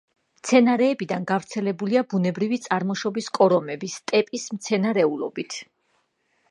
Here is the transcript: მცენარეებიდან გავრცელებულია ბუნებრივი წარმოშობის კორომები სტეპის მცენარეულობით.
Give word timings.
მცენარეებიდან 0.37 1.27
გავრცელებულია 1.31 2.03
ბუნებრივი 2.13 2.59
წარმოშობის 2.65 3.29
კორომები 3.39 3.95
სტეპის 3.99 4.49
მცენარეულობით. 4.59 5.63